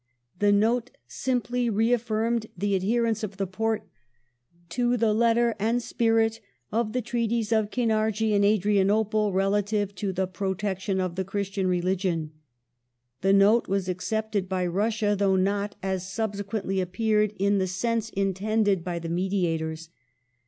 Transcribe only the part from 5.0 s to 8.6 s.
letter and spirit of the treaties of Kainardji and